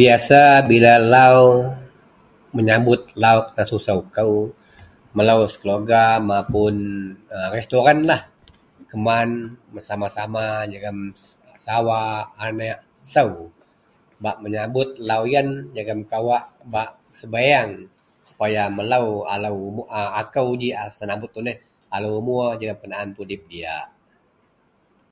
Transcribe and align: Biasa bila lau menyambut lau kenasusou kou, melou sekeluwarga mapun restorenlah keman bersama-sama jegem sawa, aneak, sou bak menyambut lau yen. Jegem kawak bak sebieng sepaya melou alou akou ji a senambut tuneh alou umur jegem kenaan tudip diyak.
Biasa 0.00 0.40
bila 0.70 0.92
lau 1.14 1.40
menyambut 2.56 3.00
lau 3.24 3.38
kenasusou 3.48 4.00
kou, 4.16 4.34
melou 5.16 5.40
sekeluwarga 5.52 6.02
mapun 6.28 6.76
restorenlah 7.54 8.20
keman 8.90 9.28
bersama-sama 9.74 10.44
jegem 10.72 10.98
sawa, 11.66 12.02
aneak, 12.46 12.78
sou 13.14 13.30
bak 14.24 14.36
menyambut 14.44 14.88
lau 15.10 15.22
yen. 15.34 15.48
Jegem 15.76 16.00
kawak 16.10 16.44
bak 16.74 16.90
sebieng 17.20 17.70
sepaya 18.28 18.62
melou 18.78 19.06
alou 19.34 19.58
akou 20.22 20.48
ji 20.60 20.68
a 20.80 20.84
senambut 20.98 21.30
tuneh 21.34 21.56
alou 21.96 22.10
umur 22.20 22.46
jegem 22.60 22.78
kenaan 22.82 23.08
tudip 23.16 23.42
diyak. 23.50 23.86